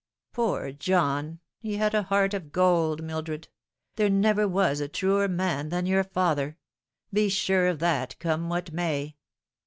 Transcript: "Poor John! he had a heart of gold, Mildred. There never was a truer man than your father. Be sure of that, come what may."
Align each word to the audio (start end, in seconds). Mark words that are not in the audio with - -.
"Poor 0.33 0.71
John! 0.71 1.41
he 1.59 1.75
had 1.77 1.93
a 1.93 2.01
heart 2.01 2.33
of 2.33 2.51
gold, 2.51 3.03
Mildred. 3.03 3.49
There 3.97 4.09
never 4.09 4.47
was 4.47 4.79
a 4.79 4.87
truer 4.87 5.27
man 5.27 5.69
than 5.69 5.85
your 5.85 6.03
father. 6.03 6.57
Be 7.13 7.29
sure 7.29 7.67
of 7.67 7.77
that, 7.77 8.15
come 8.17 8.49
what 8.49 8.71
may." 8.71 9.15